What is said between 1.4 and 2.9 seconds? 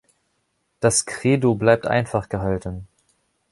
bleibt einfach gehalten.